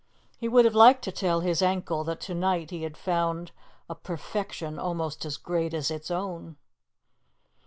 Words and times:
He 0.39 0.47
would 0.49 0.65
have 0.65 0.73
liked 0.73 1.03
to 1.03 1.11
tell 1.11 1.41
his 1.41 1.61
ankle 1.61 2.03
that 2.05 2.19
to 2.21 2.33
night 2.33 2.71
he 2.71 2.81
had 2.81 2.97
found 2.97 3.51
a 3.87 3.93
perfection 3.93 4.79
almost 4.79 5.25
as 5.25 5.37
great 5.37 5.75
as 5.75 5.91
its 5.91 6.09
own. 6.09 6.57